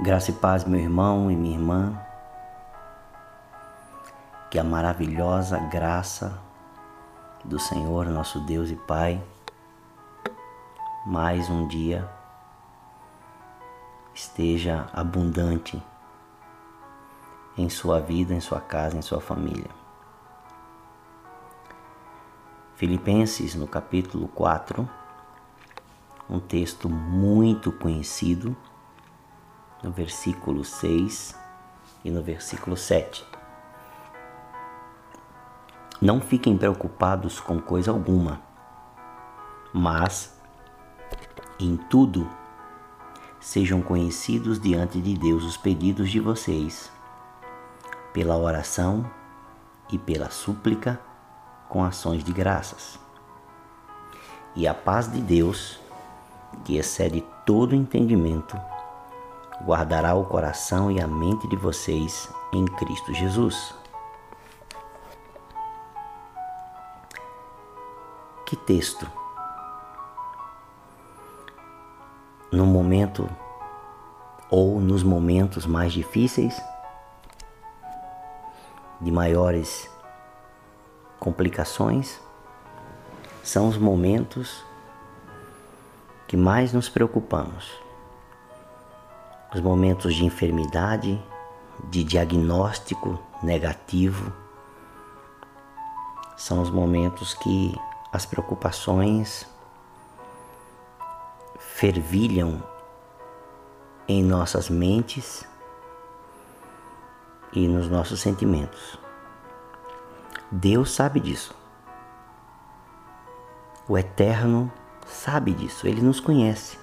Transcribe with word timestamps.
Graça 0.00 0.30
e 0.30 0.34
paz, 0.34 0.64
meu 0.64 0.80
irmão 0.80 1.30
e 1.30 1.36
minha 1.36 1.54
irmã. 1.54 2.00
Que 4.50 4.58
a 4.58 4.64
maravilhosa 4.64 5.58
graça 5.58 6.40
do 7.44 7.58
Senhor, 7.58 8.06
nosso 8.06 8.40
Deus 8.40 8.70
e 8.70 8.74
Pai, 8.74 9.22
mais 11.04 11.50
um 11.50 11.68
dia 11.68 12.10
esteja 14.14 14.88
abundante 14.94 15.80
em 17.58 17.68
sua 17.68 18.00
vida, 18.00 18.32
em 18.32 18.40
sua 18.40 18.62
casa, 18.62 18.96
em 18.96 19.02
sua 19.02 19.20
família. 19.20 19.70
Filipenses, 22.76 23.54
no 23.54 23.66
capítulo 23.66 24.26
4, 24.28 24.88
um 26.30 26.40
texto 26.40 26.88
muito 26.88 27.70
conhecido 27.70 28.56
no 29.82 29.90
versículo 29.90 30.64
6 30.64 31.34
e 32.04 32.10
no 32.10 32.22
versículo 32.22 32.76
7. 32.76 33.24
Não 36.00 36.20
fiquem 36.20 36.56
preocupados 36.56 37.40
com 37.40 37.60
coisa 37.60 37.90
alguma, 37.90 38.40
mas 39.72 40.36
em 41.58 41.76
tudo 41.76 42.28
sejam 43.38 43.80
conhecidos 43.80 44.60
diante 44.60 45.00
de 45.00 45.16
Deus 45.16 45.44
os 45.44 45.56
pedidos 45.56 46.10
de 46.10 46.20
vocês, 46.20 46.90
pela 48.12 48.36
oração 48.36 49.08
e 49.90 49.98
pela 49.98 50.30
súplica 50.30 51.00
com 51.68 51.84
ações 51.84 52.22
de 52.22 52.32
graças. 52.32 52.98
E 54.54 54.66
a 54.66 54.74
paz 54.74 55.10
de 55.10 55.20
Deus, 55.20 55.80
que 56.64 56.76
excede 56.76 57.24
todo 57.46 57.74
entendimento, 57.74 58.56
guardará 59.64 60.14
o 60.14 60.24
coração 60.24 60.90
e 60.90 61.00
a 61.00 61.06
mente 61.06 61.46
de 61.46 61.56
vocês 61.56 62.28
em 62.52 62.64
Cristo 62.64 63.14
Jesus. 63.14 63.74
Que 68.44 68.56
texto! 68.56 69.10
No 72.50 72.66
momento 72.66 73.28
ou 74.50 74.80
nos 74.80 75.02
momentos 75.02 75.64
mais 75.64 75.92
difíceis, 75.92 76.60
de 79.00 79.10
maiores 79.10 79.88
complicações, 81.18 82.20
são 83.42 83.68
os 83.68 83.78
momentos 83.78 84.62
que 86.28 86.36
mais 86.36 86.72
nos 86.72 86.88
preocupamos 86.88 87.82
os 89.54 89.60
momentos 89.60 90.14
de 90.14 90.24
enfermidade, 90.24 91.22
de 91.84 92.02
diagnóstico 92.02 93.18
negativo, 93.42 94.32
são 96.36 96.62
os 96.62 96.70
momentos 96.70 97.34
que 97.34 97.74
as 98.12 98.24
preocupações 98.24 99.46
fervilham 101.58 102.62
em 104.08 104.22
nossas 104.22 104.68
mentes 104.68 105.46
e 107.52 107.68
nos 107.68 107.88
nossos 107.88 108.20
sentimentos. 108.20 108.98
Deus 110.50 110.92
sabe 110.92 111.20
disso. 111.20 111.54
O 113.88 113.98
Eterno 113.98 114.72
sabe 115.06 115.52
disso, 115.52 115.86
Ele 115.86 116.00
nos 116.00 116.20
conhece. 116.20 116.81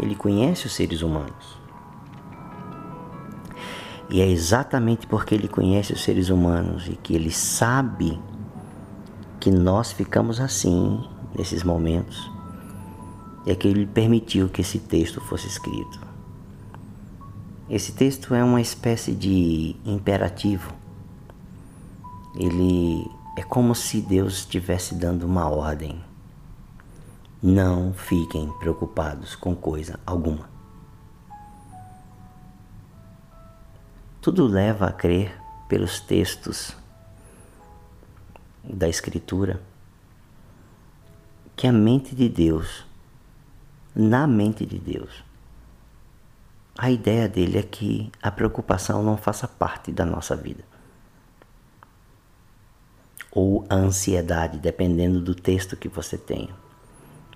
Ele 0.00 0.14
conhece 0.14 0.66
os 0.66 0.72
seres 0.72 1.02
humanos. 1.02 1.60
E 4.08 4.20
é 4.20 4.26
exatamente 4.26 5.06
porque 5.06 5.34
ele 5.34 5.46
conhece 5.46 5.92
os 5.92 6.02
seres 6.02 6.30
humanos 6.30 6.88
e 6.88 6.96
que 6.96 7.14
ele 7.14 7.30
sabe 7.30 8.18
que 9.38 9.50
nós 9.50 9.92
ficamos 9.92 10.40
assim 10.40 11.00
nesses 11.36 11.62
momentos, 11.62 12.30
é 13.46 13.54
que 13.54 13.68
ele 13.68 13.86
permitiu 13.86 14.48
que 14.48 14.62
esse 14.62 14.78
texto 14.78 15.20
fosse 15.20 15.46
escrito. 15.46 16.00
Esse 17.68 17.92
texto 17.92 18.34
é 18.34 18.42
uma 18.42 18.60
espécie 18.60 19.12
de 19.12 19.76
imperativo. 19.84 20.72
Ele 22.34 23.08
é 23.36 23.42
como 23.42 23.74
se 23.74 24.00
Deus 24.00 24.38
estivesse 24.38 24.94
dando 24.94 25.24
uma 25.24 25.48
ordem. 25.48 26.09
Não 27.42 27.94
fiquem 27.94 28.52
preocupados 28.58 29.34
com 29.34 29.56
coisa 29.56 29.98
alguma. 30.04 30.50
Tudo 34.20 34.46
leva 34.46 34.88
a 34.88 34.92
crer 34.92 35.40
pelos 35.66 36.00
textos 36.00 36.76
da 38.62 38.86
Escritura 38.86 39.62
que 41.56 41.66
a 41.66 41.72
mente 41.72 42.14
de 42.14 42.28
Deus, 42.28 42.84
na 43.94 44.26
mente 44.26 44.66
de 44.66 44.78
Deus, 44.78 45.24
a 46.76 46.90
ideia 46.90 47.26
dele 47.26 47.58
é 47.58 47.62
que 47.62 48.12
a 48.22 48.30
preocupação 48.30 49.02
não 49.02 49.16
faça 49.16 49.48
parte 49.48 49.90
da 49.90 50.04
nossa 50.04 50.36
vida. 50.36 50.64
Ou 53.32 53.64
a 53.70 53.74
ansiedade, 53.74 54.58
dependendo 54.58 55.22
do 55.22 55.34
texto 55.34 55.76
que 55.76 55.88
você 55.88 56.18
tenha. 56.18 56.54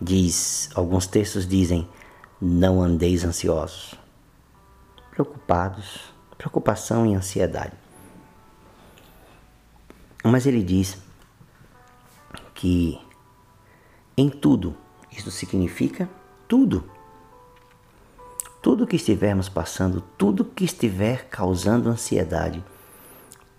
Diz, 0.00 0.70
alguns 0.74 1.06
textos 1.06 1.46
dizem: 1.46 1.88
não 2.40 2.82
andeis 2.82 3.24
ansiosos, 3.24 3.94
preocupados, 5.10 6.12
preocupação 6.36 7.06
e 7.06 7.14
ansiedade. 7.14 7.72
Mas 10.22 10.46
ele 10.46 10.62
diz 10.62 10.98
que 12.54 12.98
em 14.16 14.28
tudo, 14.28 14.76
isso 15.10 15.30
significa 15.30 16.08
tudo. 16.48 16.88
Tudo 18.62 18.86
que 18.86 18.96
estivermos 18.96 19.48
passando, 19.48 20.00
tudo 20.16 20.44
que 20.44 20.64
estiver 20.64 21.28
causando 21.28 21.88
ansiedade, 21.88 22.64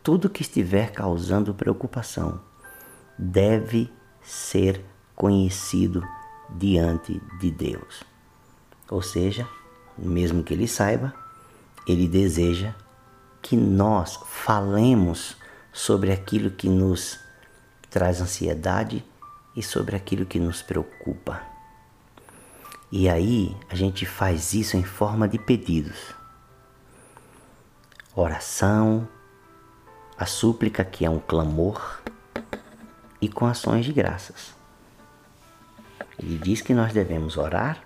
tudo 0.02 0.30
que 0.30 0.42
estiver 0.42 0.92
causando 0.92 1.54
preocupação, 1.54 2.42
deve 3.18 3.92
ser 4.22 4.84
conhecido 5.16 6.04
diante 6.50 7.22
de 7.40 7.52
Deus. 7.52 8.04
Ou 8.90 9.02
seja, 9.02 9.48
mesmo 9.98 10.44
que 10.44 10.54
ele 10.54 10.68
saiba, 10.68 11.14
ele 11.88 12.08
deseja 12.08 12.74
que 13.42 13.56
nós 13.56 14.20
falemos 14.28 15.38
sobre 15.72 16.12
aquilo 16.12 16.52
que 16.52 16.68
nos 16.68 17.20
traz 17.90 18.22
ansiedade 18.22 19.06
e 19.56 19.62
sobre 19.62 19.96
aquilo 19.96 20.26
que 20.26 20.40
nos 20.40 20.62
preocupa. 20.62 21.42
E 22.92 23.10
aí 23.10 23.56
a 23.70 23.76
gente 23.76 24.06
faz 24.06 24.54
isso 24.54 24.78
em 24.78 24.84
forma 24.84 25.28
de 25.28 25.38
pedidos. 25.38 26.14
Oração, 28.16 29.08
a 30.18 30.26
súplica 30.26 30.84
que 30.86 31.06
é 31.06 31.10
um 31.10 31.20
clamor 31.20 32.02
e 33.22 33.28
com 33.28 33.46
ações 33.46 33.86
de 33.86 33.92
graças. 33.92 34.56
Ele 36.18 36.38
diz 36.38 36.62
que 36.62 36.74
nós 36.74 36.94
devemos 36.94 37.38
orar, 37.38 37.82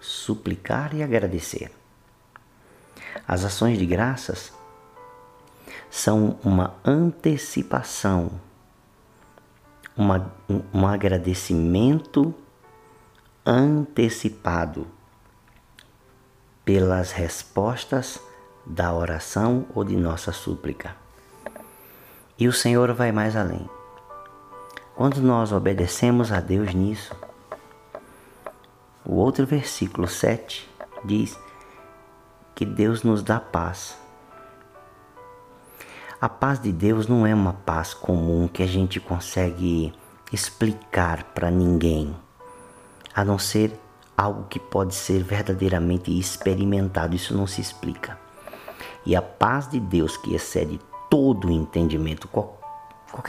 suplicar 0.00 0.94
e 0.94 1.02
agradecer. 1.02 1.70
As 3.26 3.44
ações 3.44 3.78
de 3.78 3.86
graças 3.86 4.52
são 5.90 6.38
uma 6.44 6.74
antecipação, 6.84 8.40
uma, 9.96 10.32
um 10.72 10.86
agradecimento 10.86 12.34
antecipado 13.44 14.86
pelas 16.64 17.10
respostas 17.10 18.20
da 18.64 18.92
oração 18.94 19.66
ou 19.74 19.84
de 19.84 19.96
nossa 19.96 20.32
súplica. 20.32 20.94
E 22.38 22.46
o 22.46 22.52
Senhor 22.52 22.92
vai 22.94 23.12
mais 23.12 23.36
além. 23.36 23.68
Quando 25.00 25.22
nós 25.22 25.50
obedecemos 25.50 26.30
a 26.30 26.40
Deus 26.40 26.74
nisso, 26.74 27.16
o 29.02 29.14
outro 29.14 29.46
versículo 29.46 30.06
7 30.06 30.68
diz 31.02 31.40
que 32.54 32.66
Deus 32.66 33.02
nos 33.02 33.22
dá 33.22 33.40
paz. 33.40 33.96
A 36.20 36.28
paz 36.28 36.60
de 36.60 36.70
Deus 36.70 37.06
não 37.06 37.26
é 37.26 37.34
uma 37.34 37.54
paz 37.54 37.94
comum 37.94 38.46
que 38.46 38.62
a 38.62 38.66
gente 38.66 39.00
consegue 39.00 39.90
explicar 40.30 41.24
para 41.32 41.50
ninguém, 41.50 42.14
a 43.14 43.24
não 43.24 43.38
ser 43.38 43.72
algo 44.14 44.48
que 44.50 44.60
pode 44.60 44.94
ser 44.94 45.22
verdadeiramente 45.22 46.10
experimentado. 46.10 47.16
Isso 47.16 47.34
não 47.34 47.46
se 47.46 47.62
explica. 47.62 48.18
E 49.06 49.16
a 49.16 49.22
paz 49.22 49.66
de 49.66 49.80
Deus 49.80 50.18
que 50.18 50.34
excede 50.34 50.78
todo 51.08 51.48
o 51.48 51.50
entendimento, 51.50 52.28
qualquer 52.28 52.59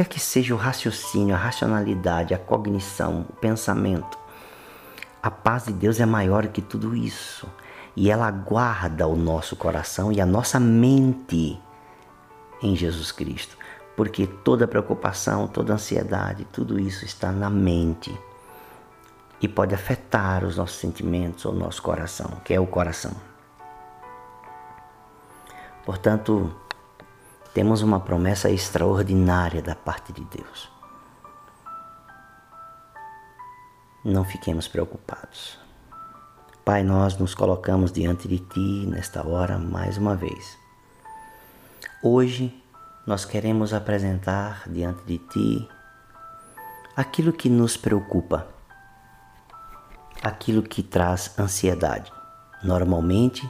que 0.07 0.19
seja 0.19 0.53
o 0.53 0.57
raciocínio, 0.57 1.35
a 1.35 1.37
racionalidade, 1.37 2.33
a 2.33 2.37
cognição, 2.37 3.25
o 3.29 3.33
pensamento, 3.33 4.17
a 5.21 5.29
paz 5.29 5.65
de 5.65 5.73
Deus 5.73 5.99
é 5.99 6.05
maior 6.05 6.47
que 6.47 6.61
tudo 6.61 6.95
isso. 6.95 7.47
e 7.93 8.09
ela 8.09 8.31
guarda 8.31 9.05
o 9.05 9.17
nosso 9.17 9.53
coração 9.55 10.13
e 10.13 10.21
a 10.21 10.25
nossa 10.25 10.57
mente 10.59 11.59
em 12.63 12.73
Jesus 12.73 13.11
Cristo. 13.11 13.57
Porque 13.97 14.25
toda 14.25 14.67
preocupação, 14.67 15.45
toda 15.45 15.73
ansiedade, 15.73 16.45
tudo 16.45 16.79
isso 16.79 17.03
está 17.03 17.33
na 17.33 17.49
mente 17.49 18.17
e 19.41 19.47
pode 19.47 19.75
afetar 19.75 20.45
os 20.45 20.55
nossos 20.55 20.77
sentimentos 20.77 21.43
ou 21.45 21.53
nosso 21.53 21.81
coração, 21.81 22.29
que 22.45 22.53
é 22.53 22.59
o 22.59 22.65
coração. 22.65 23.11
Portanto, 25.83 26.55
temos 27.53 27.81
uma 27.81 27.99
promessa 27.99 28.49
extraordinária 28.49 29.61
da 29.61 29.75
parte 29.75 30.13
de 30.13 30.23
Deus. 30.25 30.69
Não 34.03 34.23
fiquemos 34.23 34.67
preocupados. 34.67 35.59
Pai, 36.63 36.83
nós 36.83 37.17
nos 37.17 37.35
colocamos 37.35 37.91
diante 37.91 38.27
de 38.27 38.39
Ti 38.39 38.85
nesta 38.87 39.27
hora 39.27 39.57
mais 39.57 39.97
uma 39.97 40.15
vez. 40.15 40.57
Hoje 42.01 42.63
nós 43.05 43.25
queremos 43.25 43.73
apresentar 43.73 44.63
diante 44.69 45.03
de 45.03 45.17
Ti 45.17 45.69
aquilo 46.95 47.33
que 47.33 47.49
nos 47.49 47.75
preocupa, 47.75 48.47
aquilo 50.23 50.63
que 50.63 50.81
traz 50.81 51.37
ansiedade. 51.37 52.11
Normalmente, 52.63 53.49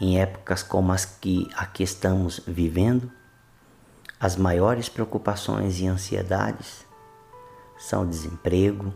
em 0.00 0.20
épocas 0.20 0.62
como 0.62 0.92
as 0.92 1.04
que 1.04 1.48
aqui 1.54 1.82
estamos 1.82 2.40
vivendo, 2.46 3.10
as 4.18 4.36
maiores 4.36 4.88
preocupações 4.88 5.80
e 5.80 5.86
ansiedades 5.86 6.86
são 7.78 8.02
o 8.02 8.06
desemprego, 8.06 8.92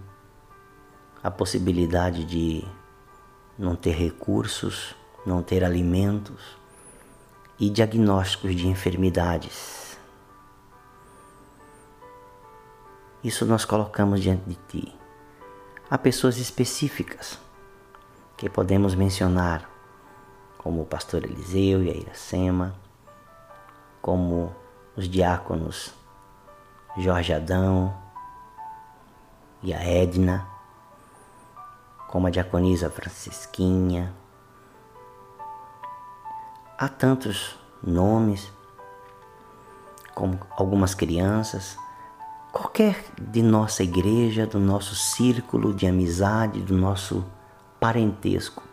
a 1.23 1.31
possibilidade 1.31 2.25
de 2.25 2.65
não 3.59 3.75
ter 3.75 3.93
recursos, 3.93 4.95
não 5.27 5.43
ter 5.43 5.65
alimentos 5.65 6.57
e 7.59 7.69
diagnósticos 7.69 8.55
de 8.55 8.69
enfermidades. 8.69 9.99
Isso 13.23 13.45
nós 13.45 13.65
colocamos 13.65 14.21
diante 14.21 14.49
de 14.49 14.55
ti. 14.69 14.95
Há 15.91 15.99
pessoas 15.99 16.39
específicas 16.39 17.39
que 18.37 18.49
podemos 18.49 18.95
mencionar, 18.95 19.68
como 20.69 20.83
o 20.83 20.85
pastor 20.85 21.25
Eliseu 21.25 21.83
e 21.83 21.89
a 21.89 21.95
Iracema, 21.95 22.75
como 24.03 24.55
os 24.95 25.09
diáconos 25.09 25.95
Jorge 26.99 27.33
Adão 27.33 27.97
e 29.63 29.73
a 29.73 29.83
Edna 29.83 30.47
como 32.09 32.27
a 32.27 32.31
diaconisa 32.31 32.91
Francisquinha. 32.91 34.13
Há 36.77 36.87
tantos 36.87 37.59
nomes, 37.83 38.53
como 40.15 40.39
algumas 40.51 40.95
crianças, 40.95 41.79
qualquer 42.53 43.07
de 43.19 43.41
nossa 43.41 43.83
igreja, 43.83 44.47
do 44.47 44.61
nosso 44.61 44.95
círculo 44.95 45.73
de 45.73 45.87
amizade, 45.87 46.61
do 46.61 46.77
nosso 46.77 47.25
parentesco, 47.81 48.68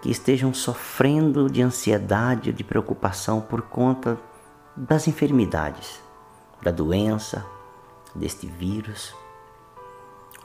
que 0.00 0.10
estejam 0.10 0.54
sofrendo 0.54 1.50
de 1.50 1.62
ansiedade, 1.62 2.52
de 2.52 2.64
preocupação 2.64 3.40
por 3.40 3.62
conta 3.62 4.18
das 4.76 5.08
enfermidades, 5.08 6.02
da 6.62 6.70
doença, 6.70 7.44
deste 8.14 8.46
vírus 8.46 9.14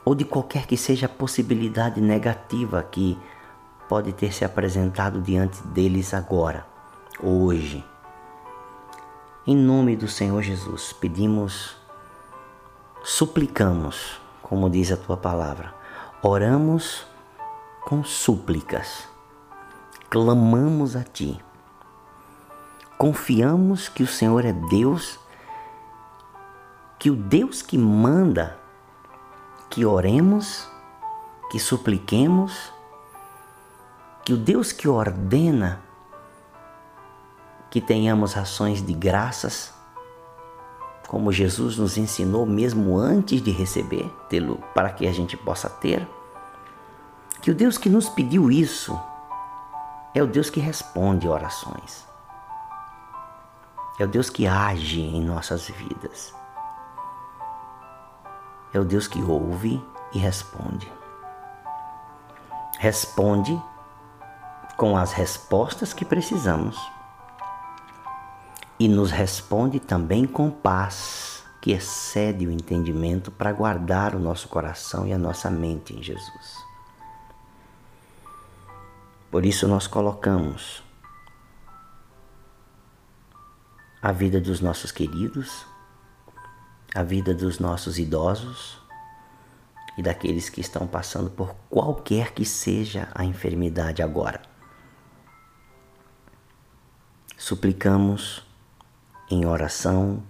ou 0.06 0.14
de 0.14 0.26
qualquer 0.26 0.68
que 0.68 0.76
seja 0.76 1.06
a 1.06 1.10
possibilidade 1.10 2.02
negativa 2.02 2.84
que 2.84 3.18
pode 3.88 4.12
ter 4.12 4.34
se 4.34 4.44
apresentado 4.44 5.22
diante 5.22 5.62
deles 5.68 6.14
agora, 6.14 6.66
hoje. 7.22 7.84
Em 9.46 9.56
nome 9.56 9.96
do 9.96 10.08
Senhor 10.08 10.42
Jesus, 10.42 10.94
pedimos, 10.94 11.76
suplicamos, 13.04 14.20
como 14.42 14.70
diz 14.70 14.92
a 14.92 14.98
tua 14.98 15.18
palavra, 15.18 15.74
oramos 16.22 17.06
com 17.86 18.04
súplicas, 18.04 19.08
clamamos 20.14 20.96
a 20.96 21.04
ti, 21.04 21.44
confiamos 23.00 23.90
que 23.90 24.04
o 24.04 24.08
Senhor 24.08 24.46
é 24.46 24.54
Deus, 24.54 25.20
que 27.00 27.10
o 27.10 27.16
Deus 27.16 27.64
que 27.64 27.80
manda 27.80 28.60
que 29.72 29.84
oremos, 29.84 30.70
que 31.50 31.58
supliquemos, 31.58 32.72
que 34.24 34.34
o 34.34 34.38
Deus 34.38 34.72
que 34.72 34.88
ordena 34.88 35.82
que 37.72 37.82
tenhamos 37.82 38.38
ações 38.38 38.86
de 38.86 38.94
graças, 38.94 39.74
como 41.08 41.32
Jesus 41.32 41.76
nos 41.76 41.98
ensinou 41.98 42.46
mesmo 42.46 43.00
antes 43.00 43.42
de 43.42 43.50
receber, 43.50 44.08
tê-lo 44.30 44.58
para 44.76 44.92
que 44.92 45.08
a 45.08 45.12
gente 45.12 45.36
possa 45.36 45.72
ter, 45.72 46.08
que 47.42 47.50
o 47.50 47.56
Deus 47.56 47.80
que 47.80 47.90
nos 47.90 48.08
pediu 48.10 48.52
isso 48.52 48.96
é 50.16 50.22
o 50.22 50.28
Deus 50.28 50.50
que 50.50 50.60
responde 50.60 51.28
orações. 51.28 52.06
É 54.00 54.04
o 54.04 54.08
Deus 54.08 54.30
que 54.30 54.48
age 54.48 55.02
em 55.02 55.22
nossas 55.22 55.68
vidas 55.68 56.34
é 58.74 58.80
o 58.80 58.84
Deus 58.84 59.08
que 59.08 59.22
ouve 59.22 59.82
e 60.14 60.18
responde. 60.18 60.92
Responde 62.80 63.62
com 64.76 64.98
as 64.98 65.12
respostas 65.12 65.94
que 65.94 66.04
precisamos 66.04 66.76
e 68.80 68.88
nos 68.88 69.12
responde 69.12 69.80
também 69.80 70.26
com 70.26 70.50
paz 70.50 71.44
que 71.62 71.72
excede 71.72 72.48
o 72.48 72.52
entendimento 72.52 73.32
para 73.32 73.54
guardar 73.54 74.16
o 74.16 74.20
nosso 74.20 74.50
coração 74.50 75.08
e 75.08 75.14
a 75.14 75.18
nossa 75.18 75.50
mente 75.50 75.96
em 75.96 76.02
Jesus. 76.02 76.73
Por 79.34 79.46
isso 79.46 79.68
nós 79.68 79.88
colocamos 79.88 80.84
a 84.00 84.12
vida 84.12 84.40
dos 84.40 84.62
nossos 84.62 84.92
queridos 84.92 85.66
a 86.94 87.02
vida 87.02 87.34
dos 87.34 87.58
nossos 87.58 87.98
idosos 87.98 88.78
e 89.98 90.04
daqueles 90.04 90.50
que 90.50 90.62
estão 90.62 90.86
passando 90.86 91.32
por 91.32 91.56
qualquer 91.68 92.32
que 92.32 92.46
seja 92.46 93.10
a 93.16 93.26
enfermidade 93.26 94.04
agora. 94.04 94.40
Suplicamos 97.36 98.46
em 99.32 99.48
oração 99.48 100.22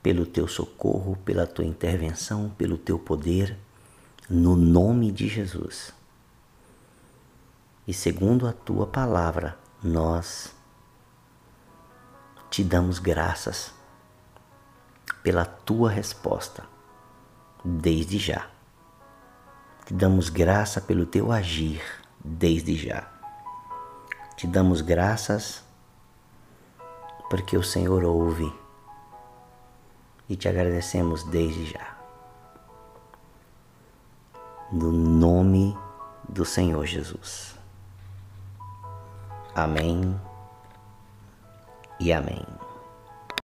pelo 0.00 0.24
teu 0.24 0.46
socorro, 0.46 1.16
pela 1.24 1.44
tua 1.44 1.64
intervenção, 1.64 2.50
pelo 2.50 2.78
teu 2.78 3.00
poder, 3.00 3.58
no 4.28 4.54
nome 4.54 5.10
de 5.10 5.26
Jesus. 5.26 5.92
E 7.90 7.92
segundo 7.92 8.46
a 8.46 8.52
tua 8.52 8.86
palavra, 8.86 9.58
nós 9.82 10.54
te 12.48 12.62
damos 12.62 13.00
graças 13.00 13.74
pela 15.24 15.44
tua 15.44 15.90
resposta, 15.90 16.62
desde 17.64 18.16
já. 18.16 18.48
Te 19.84 19.92
damos 19.92 20.28
graça 20.28 20.80
pelo 20.80 21.04
teu 21.04 21.32
agir, 21.32 21.82
desde 22.24 22.76
já. 22.76 23.10
Te 24.36 24.46
damos 24.46 24.82
graças 24.82 25.64
porque 27.28 27.56
o 27.56 27.64
Senhor 27.64 28.04
ouve 28.04 28.54
e 30.28 30.36
te 30.36 30.48
agradecemos 30.48 31.24
desde 31.24 31.66
já. 31.66 31.98
No 34.70 34.92
nome 34.92 35.76
do 36.28 36.44
Senhor 36.44 36.86
Jesus. 36.86 37.58
Amém 39.54 40.18
e 41.98 42.12
amém. 42.12 42.59